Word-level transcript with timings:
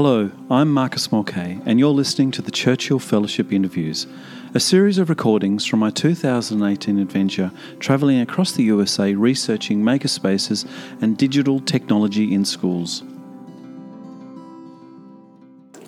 Hello, 0.00 0.30
I'm 0.48 0.72
Marcus 0.72 1.08
Morkay, 1.08 1.60
and 1.66 1.80
you're 1.80 1.90
listening 1.90 2.30
to 2.30 2.40
the 2.40 2.52
Churchill 2.52 3.00
Fellowship 3.00 3.52
Interviews, 3.52 4.06
a 4.54 4.60
series 4.60 4.96
of 4.98 5.08
recordings 5.08 5.66
from 5.66 5.80
my 5.80 5.90
2018 5.90 7.00
adventure 7.00 7.50
travelling 7.80 8.20
across 8.20 8.52
the 8.52 8.62
USA 8.62 9.14
researching 9.14 9.82
makerspaces 9.82 10.70
and 11.02 11.18
digital 11.18 11.58
technology 11.58 12.32
in 12.32 12.44
schools. 12.44 13.02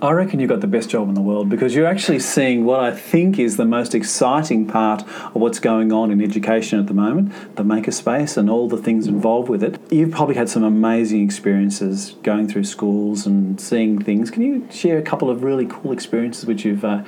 I 0.03 0.13
reckon 0.13 0.41
you've 0.41 0.49
got 0.49 0.63
the 0.63 0.67
best 0.67 0.89
job 0.89 1.11
in 1.11 1.15
the 1.15 1.21
world 1.21 1.51
because 1.51 1.75
you're 1.75 1.87
actually 1.87 2.21
seeing 2.21 2.65
what 2.65 2.81
I 2.81 2.91
think 2.91 3.39
is 3.39 3.59
the 3.59 3.67
most 3.67 3.95
exciting 3.95 4.67
part 4.67 5.03
of 5.03 5.35
what's 5.35 5.59
going 5.59 5.93
on 5.93 6.11
in 6.11 6.23
education 6.23 6.81
at 6.81 6.87
the 6.87 6.95
moment 6.95 7.33
the 7.57 7.63
makerspace 7.63 8.39
and 8.39 8.49
all 8.49 8.67
the 8.67 8.79
things 8.79 9.07
involved 9.07 9.51
with 9.51 9.63
it. 9.63 9.79
You've 9.93 10.11
probably 10.11 10.37
had 10.37 10.49
some 10.49 10.65
amazing 10.65 11.23
experiences 11.23 12.17
going 12.23 12.49
through 12.49 12.65
schools 12.65 13.27
and 13.27 13.61
seeing 13.61 14.01
things. 14.01 14.31
Can 14.31 14.41
you 14.41 14.67
share 14.71 14.97
a 14.97 15.03
couple 15.03 15.29
of 15.29 15.43
really 15.43 15.67
cool 15.67 15.93
experiences 15.93 16.47
which 16.47 16.65
you've 16.65 16.85
uh, 16.85 17.05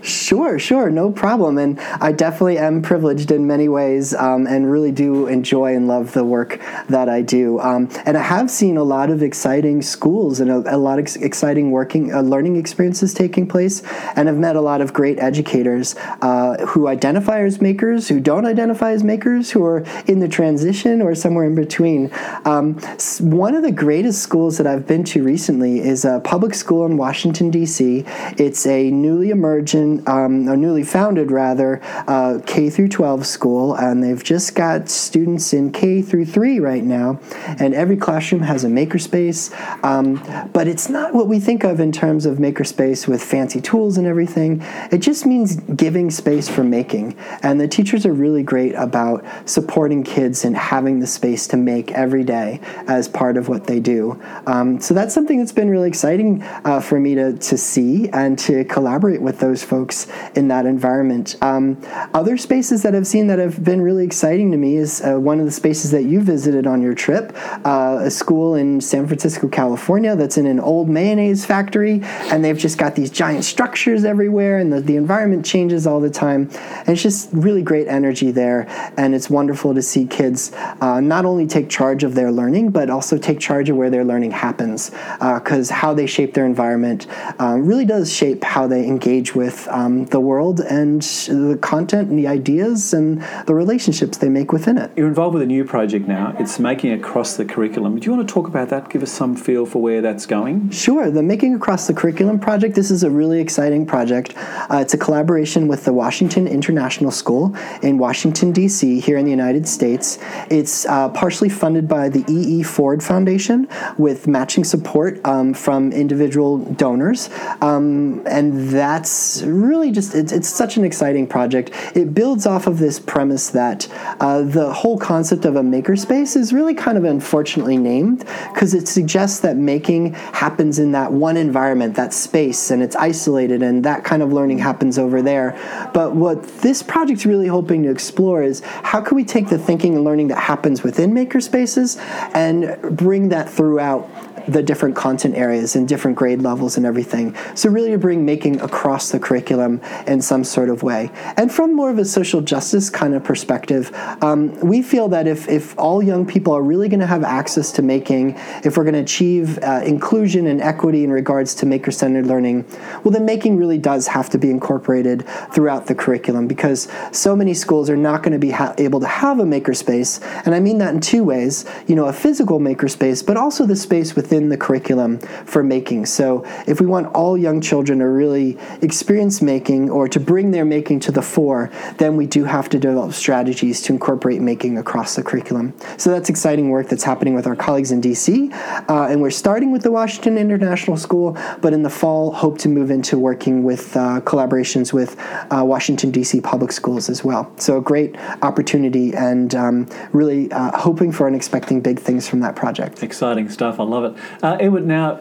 Sure, 0.00 0.58
sure, 0.60 0.90
no 0.90 1.10
problem. 1.10 1.58
And 1.58 1.80
I 2.00 2.12
definitely 2.12 2.56
am 2.58 2.82
privileged 2.82 3.32
in 3.32 3.46
many 3.46 3.68
ways 3.68 4.14
um, 4.14 4.46
and 4.46 4.70
really 4.70 4.92
do 4.92 5.26
enjoy 5.26 5.74
and 5.74 5.88
love 5.88 6.12
the 6.12 6.24
work 6.24 6.60
that 6.88 7.08
I 7.08 7.20
do. 7.20 7.58
Um, 7.58 7.88
and 8.06 8.16
I 8.16 8.22
have 8.22 8.48
seen 8.48 8.76
a 8.76 8.84
lot 8.84 9.10
of 9.10 9.22
exciting 9.22 9.82
schools 9.82 10.38
and 10.38 10.50
a, 10.50 10.76
a 10.76 10.78
lot 10.78 11.00
of 11.00 11.16
exciting 11.16 11.72
working, 11.72 12.14
uh, 12.14 12.20
learning 12.20 12.56
experiences 12.56 13.12
taking 13.12 13.48
place. 13.48 13.82
And 14.14 14.28
I've 14.28 14.36
met 14.36 14.54
a 14.54 14.60
lot 14.60 14.80
of 14.80 14.92
great 14.92 15.18
educators 15.18 15.96
uh, 16.22 16.64
who 16.66 16.86
identify 16.86 17.40
as 17.40 17.60
makers, 17.60 18.08
who 18.08 18.20
don't 18.20 18.46
identify 18.46 18.92
as 18.92 19.02
makers, 19.02 19.50
who 19.50 19.64
are 19.64 19.84
in 20.06 20.20
the 20.20 20.28
transition 20.28 21.02
or 21.02 21.14
somewhere 21.16 21.46
in 21.46 21.56
between. 21.56 22.12
Um, 22.44 22.74
one 23.20 23.54
of 23.54 23.62
the 23.62 23.72
greatest 23.72 24.22
schools 24.22 24.58
that 24.58 24.66
I've 24.66 24.86
been 24.86 25.02
to 25.04 25.24
recently 25.24 25.80
is 25.80 26.04
a 26.04 26.20
public 26.20 26.54
school 26.54 26.86
in 26.86 26.96
Washington, 26.96 27.50
D.C. 27.50 28.04
It's 28.36 28.64
a 28.66 28.90
newly 28.90 29.30
emergent 29.30 29.87
um, 30.06 30.48
or 30.48 30.56
newly 30.56 30.82
founded 30.82 31.30
rather, 31.30 31.80
uh, 32.06 32.40
K 32.46 32.70
through 32.70 32.88
12 32.88 33.26
school, 33.26 33.74
and 33.74 34.02
they've 34.02 34.22
just 34.22 34.54
got 34.54 34.88
students 34.88 35.52
in 35.52 35.72
K 35.72 36.02
through 36.02 36.26
3 36.26 36.60
right 36.60 36.84
now, 36.84 37.20
and 37.58 37.74
every 37.74 37.96
classroom 37.96 38.42
has 38.42 38.64
a 38.64 38.68
makerspace. 38.68 39.52
Um, 39.84 40.22
but 40.52 40.68
it's 40.68 40.88
not 40.88 41.14
what 41.14 41.28
we 41.28 41.40
think 41.40 41.64
of 41.64 41.80
in 41.80 41.92
terms 41.92 42.26
of 42.26 42.38
makerspace 42.38 43.06
with 43.06 43.22
fancy 43.22 43.60
tools 43.60 43.98
and 43.98 44.06
everything. 44.06 44.62
It 44.90 44.98
just 44.98 45.26
means 45.26 45.56
giving 45.56 46.10
space 46.10 46.48
for 46.48 46.64
making, 46.64 47.16
and 47.42 47.60
the 47.60 47.68
teachers 47.68 48.04
are 48.06 48.12
really 48.12 48.42
great 48.42 48.74
about 48.74 49.24
supporting 49.44 50.02
kids 50.02 50.44
and 50.44 50.56
having 50.56 51.00
the 51.00 51.06
space 51.06 51.46
to 51.48 51.56
make 51.56 51.92
every 51.92 52.24
day 52.24 52.60
as 52.86 53.08
part 53.08 53.36
of 53.36 53.48
what 53.48 53.66
they 53.66 53.80
do. 53.80 54.20
Um, 54.46 54.80
so 54.80 54.94
that's 54.94 55.14
something 55.14 55.38
that's 55.38 55.52
been 55.52 55.70
really 55.70 55.88
exciting 55.88 56.42
uh, 56.64 56.80
for 56.80 56.98
me 56.98 57.14
to, 57.14 57.36
to 57.36 57.58
see 57.58 58.08
and 58.10 58.38
to 58.40 58.64
collaborate 58.64 59.20
with 59.20 59.38
those 59.38 59.62
folks 59.62 59.77
folks 59.78 60.08
in 60.34 60.48
that 60.48 60.66
environment. 60.66 61.36
Um, 61.40 61.80
other 62.12 62.36
spaces 62.36 62.82
that 62.82 62.96
I've 62.96 63.06
seen 63.06 63.28
that 63.28 63.38
have 63.38 63.62
been 63.62 63.80
really 63.80 64.04
exciting 64.04 64.50
to 64.50 64.56
me 64.56 64.76
is 64.76 65.00
uh, 65.00 65.14
one 65.20 65.38
of 65.38 65.46
the 65.46 65.52
spaces 65.52 65.92
that 65.92 66.02
you 66.02 66.20
visited 66.20 66.66
on 66.66 66.82
your 66.82 66.94
trip, 66.94 67.32
uh, 67.64 68.00
a 68.02 68.10
school 68.10 68.56
in 68.56 68.80
San 68.80 69.06
Francisco, 69.06 69.46
California, 69.46 70.16
that's 70.16 70.36
in 70.36 70.46
an 70.46 70.58
old 70.58 70.88
mayonnaise 70.88 71.46
factory, 71.46 72.00
and 72.02 72.44
they've 72.44 72.58
just 72.58 72.76
got 72.76 72.96
these 72.96 73.10
giant 73.10 73.44
structures 73.44 74.04
everywhere, 74.04 74.58
and 74.58 74.72
the, 74.72 74.80
the 74.80 74.96
environment 74.96 75.46
changes 75.46 75.86
all 75.86 76.00
the 76.00 76.10
time. 76.10 76.50
And 76.78 76.88
it's 76.88 77.02
just 77.02 77.28
really 77.32 77.62
great 77.62 77.86
energy 77.86 78.32
there, 78.32 78.66
and 78.96 79.14
it's 79.14 79.30
wonderful 79.30 79.74
to 79.74 79.82
see 79.82 80.06
kids 80.06 80.50
uh, 80.80 81.00
not 81.00 81.24
only 81.24 81.46
take 81.46 81.68
charge 81.70 82.02
of 82.02 82.16
their 82.16 82.32
learning, 82.32 82.70
but 82.70 82.90
also 82.90 83.16
take 83.16 83.38
charge 83.38 83.70
of 83.70 83.76
where 83.76 83.90
their 83.90 84.04
learning 84.04 84.32
happens, 84.32 84.90
because 85.20 85.70
uh, 85.70 85.74
how 85.74 85.94
they 85.94 86.06
shape 86.06 86.34
their 86.34 86.46
environment 86.46 87.06
um, 87.38 87.64
really 87.64 87.84
does 87.84 88.12
shape 88.12 88.42
how 88.42 88.66
they 88.66 88.84
engage 88.84 89.34
with 89.36 89.67
um, 89.68 90.06
the 90.06 90.20
world 90.20 90.60
and 90.60 91.02
the 91.02 91.58
content 91.60 92.08
and 92.10 92.18
the 92.18 92.26
ideas 92.26 92.92
and 92.92 93.22
the 93.46 93.54
relationships 93.54 94.18
they 94.18 94.28
make 94.28 94.52
within 94.52 94.78
it. 94.78 94.90
You're 94.96 95.08
involved 95.08 95.34
with 95.34 95.42
a 95.42 95.46
new 95.46 95.64
project 95.64 96.06
now. 96.06 96.34
It's 96.38 96.58
Making 96.58 96.92
Across 96.92 97.36
the 97.36 97.44
Curriculum. 97.44 97.98
Do 97.98 98.06
you 98.06 98.16
want 98.16 98.28
to 98.28 98.32
talk 98.32 98.48
about 98.48 98.68
that? 98.70 98.88
Give 98.88 99.02
us 99.02 99.12
some 99.12 99.36
feel 99.36 99.66
for 99.66 99.80
where 99.82 100.00
that's 100.00 100.26
going? 100.26 100.70
Sure. 100.70 101.10
The 101.10 101.22
Making 101.22 101.54
Across 101.54 101.86
the 101.86 101.94
Curriculum 101.94 102.38
project, 102.38 102.74
this 102.74 102.90
is 102.90 103.02
a 103.02 103.10
really 103.10 103.40
exciting 103.40 103.86
project. 103.86 104.34
Uh, 104.36 104.78
it's 104.82 104.94
a 104.94 104.98
collaboration 104.98 105.68
with 105.68 105.84
the 105.84 105.92
Washington 105.92 106.46
International 106.46 107.10
School 107.10 107.56
in 107.82 107.98
Washington, 107.98 108.52
D.C., 108.52 109.00
here 109.00 109.16
in 109.16 109.24
the 109.24 109.30
United 109.30 109.66
States. 109.68 110.18
It's 110.50 110.86
uh, 110.86 111.08
partially 111.10 111.48
funded 111.48 111.88
by 111.88 112.08
the 112.08 112.24
E.E. 112.28 112.62
Ford 112.62 113.02
Foundation 113.02 113.68
with 113.96 114.26
matching 114.26 114.64
support 114.64 115.20
um, 115.24 115.54
from 115.54 115.92
individual 115.92 116.58
donors. 116.58 117.30
Um, 117.60 118.22
and 118.26 118.70
that's 118.70 119.42
really 119.62 119.90
just 119.90 120.14
it's, 120.14 120.32
it's 120.32 120.48
such 120.48 120.76
an 120.76 120.84
exciting 120.84 121.26
project. 121.26 121.70
It 121.94 122.14
builds 122.14 122.46
off 122.46 122.66
of 122.66 122.78
this 122.78 122.98
premise 122.98 123.50
that 123.50 123.88
uh, 124.20 124.42
the 124.42 124.72
whole 124.72 124.98
concept 124.98 125.44
of 125.44 125.56
a 125.56 125.62
makerspace 125.62 126.36
is 126.36 126.52
really 126.52 126.74
kind 126.74 126.98
of 126.98 127.04
unfortunately 127.04 127.76
named 127.76 128.20
because 128.52 128.74
it 128.74 128.88
suggests 128.88 129.40
that 129.40 129.56
making 129.56 130.14
happens 130.14 130.78
in 130.78 130.92
that 130.92 131.12
one 131.12 131.36
environment, 131.36 131.94
that 131.96 132.12
space, 132.12 132.70
and 132.70 132.82
it's 132.82 132.96
isolated, 132.96 133.62
and 133.62 133.84
that 133.84 134.04
kind 134.04 134.22
of 134.22 134.32
learning 134.32 134.58
happens 134.58 134.98
over 134.98 135.22
there. 135.22 135.58
But 135.92 136.14
what 136.14 136.42
this 136.58 136.82
project's 136.82 137.26
really 137.26 137.46
hoping 137.46 137.82
to 137.84 137.90
explore 137.90 138.42
is 138.42 138.60
how 138.60 139.00
can 139.00 139.16
we 139.16 139.24
take 139.24 139.48
the 139.48 139.58
thinking 139.58 139.94
and 139.94 140.04
learning 140.04 140.28
that 140.28 140.38
happens 140.38 140.82
within 140.82 141.12
makerspaces 141.12 141.98
and 142.34 142.96
bring 142.96 143.28
that 143.30 143.48
throughout 143.48 144.08
the 144.48 144.62
different 144.62 144.96
content 144.96 145.34
areas 145.34 145.76
and 145.76 145.86
different 145.86 146.16
grade 146.16 146.42
levels 146.42 146.76
and 146.76 146.86
everything. 146.86 147.36
So, 147.54 147.70
really, 147.70 147.90
to 147.90 147.98
bring 147.98 148.24
making 148.24 148.60
across 148.60 149.10
the 149.10 149.18
curriculum 149.18 149.80
in 150.06 150.20
some 150.20 150.44
sort 150.44 150.70
of 150.70 150.82
way. 150.82 151.10
And 151.36 151.52
from 151.52 151.74
more 151.74 151.90
of 151.90 151.98
a 151.98 152.04
social 152.04 152.40
justice 152.40 152.90
kind 152.90 153.14
of 153.14 153.24
perspective, 153.24 153.90
um, 154.22 154.58
we 154.60 154.82
feel 154.82 155.08
that 155.08 155.26
if, 155.26 155.48
if 155.48 155.78
all 155.78 156.02
young 156.02 156.26
people 156.26 156.52
are 156.52 156.62
really 156.62 156.88
going 156.88 157.00
to 157.00 157.06
have 157.06 157.24
access 157.24 157.72
to 157.72 157.82
making, 157.82 158.36
if 158.64 158.76
we're 158.76 158.84
going 158.84 158.94
to 158.94 159.00
achieve 159.00 159.58
uh, 159.62 159.82
inclusion 159.84 160.46
and 160.46 160.60
equity 160.60 161.04
in 161.04 161.10
regards 161.10 161.54
to 161.56 161.66
maker 161.66 161.90
centered 161.90 162.26
learning, 162.26 162.64
well, 163.04 163.12
then 163.12 163.24
making 163.24 163.56
really 163.56 163.78
does 163.78 164.06
have 164.06 164.30
to 164.30 164.38
be 164.38 164.50
incorporated 164.50 165.26
throughout 165.52 165.86
the 165.86 165.94
curriculum 165.94 166.46
because 166.46 166.88
so 167.12 167.34
many 167.34 167.54
schools 167.54 167.90
are 167.90 167.96
not 167.96 168.22
going 168.22 168.32
to 168.32 168.38
be 168.38 168.50
ha- 168.50 168.74
able 168.78 169.00
to 169.00 169.06
have 169.06 169.38
a 169.38 169.44
makerspace. 169.44 170.22
And 170.44 170.54
I 170.54 170.60
mean 170.60 170.78
that 170.78 170.94
in 170.94 171.00
two 171.00 171.24
ways 171.24 171.64
you 171.86 171.94
know, 171.94 172.06
a 172.06 172.12
physical 172.12 172.60
makerspace, 172.60 173.24
but 173.24 173.36
also 173.36 173.66
the 173.66 173.76
space 173.76 174.14
within 174.14 174.37
within 174.38 174.50
the 174.50 174.56
curriculum 174.56 175.18
for 175.44 175.64
making. 175.64 176.06
So, 176.06 176.44
if 176.66 176.80
we 176.80 176.86
want 176.86 177.08
all 177.14 177.36
young 177.36 177.60
children 177.60 177.98
to 177.98 178.06
really 178.06 178.56
experience 178.82 179.42
making 179.42 179.90
or 179.90 180.06
to 180.08 180.20
bring 180.20 180.52
their 180.52 180.64
making 180.64 181.00
to 181.00 181.12
the 181.12 181.22
fore, 181.22 181.70
then 181.96 182.16
we 182.16 182.26
do 182.26 182.44
have 182.44 182.68
to 182.68 182.78
develop 182.78 183.12
strategies 183.14 183.82
to 183.82 183.92
incorporate 183.92 184.40
making 184.40 184.78
across 184.78 185.16
the 185.16 185.24
curriculum. 185.24 185.74
So, 185.96 186.10
that's 186.10 186.28
exciting 186.30 186.70
work 186.70 186.88
that's 186.88 187.02
happening 187.02 187.34
with 187.34 187.46
our 187.48 187.56
colleagues 187.56 187.90
in 187.90 188.00
DC. 188.00 188.52
Uh, 188.88 189.08
and 189.10 189.20
we're 189.20 189.30
starting 189.30 189.72
with 189.72 189.82
the 189.82 189.90
Washington 189.90 190.38
International 190.38 190.96
School, 190.96 191.36
but 191.60 191.72
in 191.72 191.82
the 191.82 191.90
fall, 191.90 192.32
hope 192.32 192.58
to 192.58 192.68
move 192.68 192.90
into 192.92 193.18
working 193.18 193.64
with 193.64 193.96
uh, 193.96 194.20
collaborations 194.20 194.92
with 194.92 195.16
uh, 195.50 195.64
Washington, 195.64 196.12
D.C. 196.12 196.40
public 196.40 196.70
schools 196.70 197.08
as 197.08 197.24
well. 197.24 197.50
So, 197.56 197.78
a 197.78 197.82
great 197.82 198.16
opportunity 198.42 199.14
and 199.14 199.52
um, 199.56 199.88
really 200.12 200.52
uh, 200.52 200.78
hoping 200.78 201.10
for 201.10 201.26
and 201.26 201.34
expecting 201.34 201.80
big 201.80 201.98
things 201.98 202.28
from 202.28 202.38
that 202.40 202.54
project. 202.54 203.02
Exciting 203.02 203.48
stuff. 203.48 203.80
I 203.80 203.84
love 203.84 204.04
it. 204.04 204.17
Uh, 204.42 204.56
Edward, 204.60 204.86
now 204.86 205.20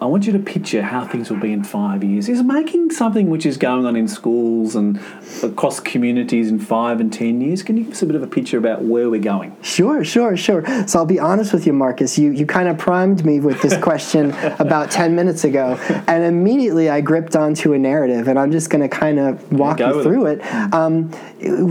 I 0.00 0.06
want 0.06 0.26
you 0.26 0.32
to 0.32 0.38
picture 0.38 0.82
how 0.82 1.04
things 1.04 1.28
will 1.28 1.40
be 1.40 1.52
in 1.52 1.64
five 1.64 2.04
years. 2.04 2.28
Is 2.28 2.42
making 2.42 2.92
something 2.92 3.30
which 3.30 3.44
is 3.44 3.56
going 3.56 3.84
on 3.84 3.96
in 3.96 4.06
schools 4.06 4.76
and 4.76 5.00
across 5.42 5.80
communities 5.80 6.50
in 6.50 6.60
five 6.60 7.00
and 7.00 7.12
ten 7.12 7.40
years? 7.40 7.64
Can 7.64 7.76
you 7.76 7.84
give 7.84 7.92
us 7.94 8.02
a 8.02 8.06
bit 8.06 8.14
of 8.14 8.22
a 8.22 8.28
picture 8.28 8.58
about 8.58 8.82
where 8.82 9.10
we're 9.10 9.20
going? 9.20 9.56
Sure, 9.60 10.04
sure, 10.04 10.36
sure. 10.36 10.64
So 10.86 11.00
I'll 11.00 11.06
be 11.06 11.18
honest 11.18 11.52
with 11.52 11.66
you, 11.66 11.72
Marcus. 11.72 12.16
You 12.16 12.30
you 12.30 12.46
kind 12.46 12.68
of 12.68 12.78
primed 12.78 13.24
me 13.24 13.40
with 13.40 13.60
this 13.60 13.76
question 13.78 14.30
about 14.60 14.92
ten 14.92 15.16
minutes 15.16 15.42
ago, 15.42 15.74
and 16.06 16.22
immediately 16.22 16.88
I 16.88 17.00
gripped 17.00 17.34
onto 17.34 17.72
a 17.72 17.78
narrative, 17.78 18.28
and 18.28 18.38
I'm 18.38 18.52
just 18.52 18.70
going 18.70 18.88
to 18.88 18.96
kind 18.96 19.18
of 19.18 19.52
walk 19.52 19.80
you 19.80 20.02
through 20.04 20.26
it. 20.26 20.40
it. 20.42 20.74
Um, 20.74 21.10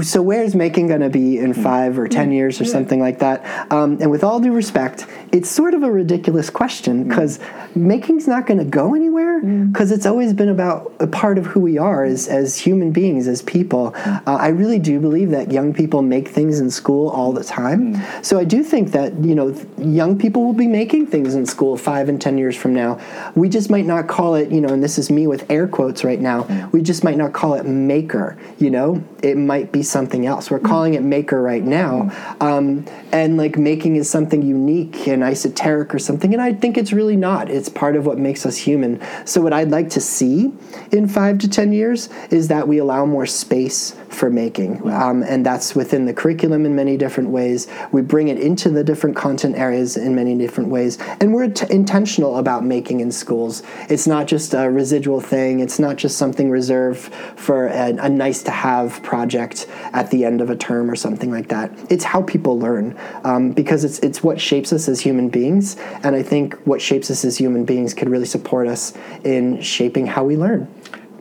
so 0.03 0.21
where's 0.21 0.53
making 0.53 0.87
going 0.87 1.01
to 1.01 1.09
be 1.09 1.37
in 1.37 1.53
hmm. 1.53 1.63
five 1.63 1.97
or 1.97 2.07
ten 2.07 2.27
hmm. 2.27 2.33
years 2.33 2.59
or 2.59 2.65
something 2.65 2.99
like 2.99 3.19
that? 3.19 3.71
Um, 3.71 3.97
and 4.01 4.11
with 4.11 4.23
all 4.23 4.39
due 4.39 4.53
respect, 4.53 5.05
it's 5.31 5.49
sort 5.49 5.73
of 5.73 5.83
a 5.83 5.91
ridiculous 5.91 6.49
question 6.49 7.03
hmm. 7.03 7.09
because 7.09 7.39
making 7.75 8.17
thing's 8.17 8.27
not 8.27 8.47
going 8.47 8.57
to 8.57 8.65
go 8.65 8.95
anywhere 8.95 9.41
because 9.41 9.91
it's 9.91 10.05
always 10.05 10.33
been 10.33 10.49
about 10.49 10.91
a 10.99 11.07
part 11.07 11.37
of 11.37 11.45
who 11.45 11.59
we 11.59 11.77
are 11.77 12.03
as, 12.03 12.27
as 12.27 12.57
human 12.57 12.91
beings, 12.91 13.27
as 13.27 13.43
people. 13.43 13.93
Uh, 13.95 14.21
I 14.25 14.47
really 14.47 14.79
do 14.79 14.99
believe 14.99 15.29
that 15.29 15.51
young 15.51 15.73
people 15.73 16.01
make 16.01 16.27
things 16.27 16.59
in 16.59 16.71
school 16.71 17.09
all 17.09 17.31
the 17.31 17.43
time. 17.43 18.01
So 18.23 18.39
I 18.39 18.43
do 18.43 18.63
think 18.63 18.91
that, 18.91 19.13
you 19.23 19.35
know, 19.35 19.55
young 19.77 20.17
people 20.17 20.43
will 20.43 20.53
be 20.53 20.67
making 20.67 21.07
things 21.07 21.35
in 21.35 21.45
school 21.45 21.77
five 21.77 22.09
and 22.09 22.19
10 22.19 22.37
years 22.37 22.55
from 22.55 22.73
now. 22.73 22.99
We 23.35 23.49
just 23.49 23.69
might 23.69 23.85
not 23.85 24.07
call 24.07 24.35
it, 24.35 24.51
you 24.51 24.61
know, 24.61 24.69
and 24.69 24.83
this 24.83 24.97
is 24.97 25.11
me 25.11 25.27
with 25.27 25.49
air 25.51 25.67
quotes 25.67 26.03
right 26.03 26.19
now, 26.19 26.69
we 26.71 26.81
just 26.81 27.03
might 27.03 27.17
not 27.17 27.33
call 27.33 27.53
it 27.53 27.65
maker, 27.65 28.37
you 28.57 28.71
know? 28.71 29.03
It 29.21 29.37
might 29.37 29.56
might 29.57 29.71
be 29.71 29.81
something 29.81 30.27
else. 30.27 30.51
We're 30.51 30.59
calling 30.59 30.93
it 30.93 31.01
maker 31.01 31.41
right 31.41 31.63
now, 31.63 32.11
um, 32.39 32.85
and 33.11 33.37
like 33.37 33.57
making 33.57 33.95
is 33.95 34.07
something 34.07 34.43
unique 34.43 35.07
and 35.07 35.23
esoteric 35.23 35.95
or 35.95 35.99
something, 35.99 36.31
and 36.33 36.41
I 36.41 36.53
think 36.53 36.77
it's 36.77 36.93
really 36.93 37.15
not. 37.15 37.49
It's 37.49 37.69
part 37.69 37.95
of 37.95 38.05
what 38.05 38.19
makes 38.19 38.45
us 38.45 38.55
human. 38.55 39.01
So 39.25 39.41
what 39.41 39.53
I'd 39.53 39.71
like 39.71 39.89
to 39.91 40.01
see 40.01 40.53
in 40.91 41.07
five 41.07 41.39
to 41.39 41.49
ten 41.49 41.71
years 41.71 42.09
is 42.29 42.49
that 42.49 42.67
we 42.67 42.77
allow 42.77 43.05
more 43.05 43.25
space 43.25 43.95
for 44.09 44.29
making, 44.29 44.71
um, 44.91 45.23
and 45.23 45.43
that's 45.43 45.75
within 45.75 46.05
the 46.05 46.13
curriculum 46.13 46.65
in 46.67 46.75
many 46.75 46.95
different 46.97 47.29
ways. 47.29 47.67
We 47.91 48.01
bring 48.03 48.27
it 48.27 48.39
into 48.39 48.69
the 48.69 48.83
different 48.83 49.15
content 49.15 49.55
areas 49.55 49.97
in 49.97 50.13
many 50.15 50.37
different 50.37 50.69
ways, 50.69 50.99
and 51.19 51.33
we're 51.33 51.49
t- 51.49 51.65
intentional 51.73 52.37
about 52.37 52.63
making 52.63 52.99
in 52.99 53.11
schools. 53.11 53.63
It's 53.89 54.05
not 54.05 54.27
just 54.27 54.53
a 54.53 54.69
residual 54.69 55.19
thing. 55.19 55.61
It's 55.61 55.79
not 55.79 55.95
just 55.95 56.15
something 56.17 56.51
reserved 56.51 57.11
for 57.35 57.67
a, 57.67 57.87
a 58.07 58.09
nice 58.09 58.43
to 58.43 58.51
have 58.51 59.01
project 59.01 59.46
at 59.93 60.11
the 60.11 60.25
end 60.25 60.41
of 60.41 60.49
a 60.49 60.55
term 60.55 60.89
or 60.89 60.95
something 60.95 61.31
like 61.31 61.47
that. 61.49 61.71
It's 61.89 62.03
how 62.03 62.21
people 62.21 62.59
learn 62.59 62.97
um, 63.23 63.51
because 63.51 63.83
it's 63.83 63.99
it's 63.99 64.23
what 64.23 64.39
shapes 64.39 64.71
us 64.73 64.87
as 64.87 64.99
human 64.99 65.29
beings, 65.29 65.77
and 66.03 66.15
I 66.15 66.23
think 66.23 66.55
what 66.65 66.81
shapes 66.81 67.09
us 67.11 67.23
as 67.25 67.37
human 67.37 67.65
beings 67.65 67.93
could 67.93 68.09
really 68.09 68.25
support 68.25 68.67
us 68.67 68.93
in 69.23 69.61
shaping 69.61 70.07
how 70.07 70.23
we 70.23 70.37
learn. 70.37 70.67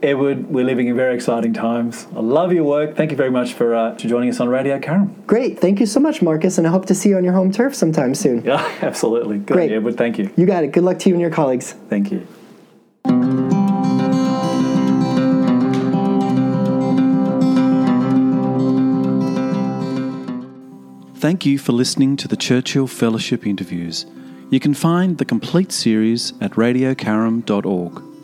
Edward, 0.03 0.47
we're 0.49 0.65
living 0.65 0.87
in 0.87 0.95
very 0.95 1.15
exciting 1.15 1.53
times. 1.53 2.07
I 2.15 2.19
love 2.19 2.53
your 2.53 2.63
work. 2.63 2.95
Thank 2.95 3.11
you 3.11 3.17
very 3.17 3.31
much 3.31 3.53
for, 3.53 3.73
uh, 3.73 3.95
for 3.95 4.07
joining 4.07 4.29
us 4.29 4.39
on 4.39 4.47
Radio 4.47 4.79
Carrum. 4.79 5.25
Great. 5.25 5.59
Thank 5.59 5.79
you 5.79 5.87
so 5.87 5.99
much, 5.99 6.21
Marcus, 6.21 6.57
and 6.59 6.67
I 6.67 6.69
hope 6.69 6.85
to 6.87 6.95
see 6.95 7.09
you 7.09 7.17
on 7.17 7.23
your 7.23 7.33
home 7.33 7.51
turf 7.51 7.73
sometime 7.73 8.13
soon. 8.13 8.43
Yeah, 8.43 8.63
absolutely. 8.81 9.39
Good, 9.39 9.53
Great. 9.53 9.71
Edward. 9.71 9.97
Thank 9.97 10.19
you. 10.19 10.29
You 10.35 10.45
got 10.45 10.63
it. 10.63 10.71
Good 10.71 10.83
luck 10.83 10.99
to 10.99 11.09
you 11.09 11.15
and 11.15 11.21
your 11.21 11.31
colleagues. 11.31 11.73
Thank 11.89 12.11
you. 12.11 12.27
Thank 21.19 21.47
you 21.47 21.57
for 21.57 21.71
listening 21.71 22.15
to 22.17 22.27
the 22.27 22.37
Churchill 22.37 22.85
Fellowship 22.85 23.47
interviews. 23.47 24.05
You 24.51 24.59
can 24.59 24.75
find 24.75 25.17
the 25.17 25.25
complete 25.25 25.71
series 25.71 26.31
at 26.41 26.51
radiocarum.org. 26.51 28.16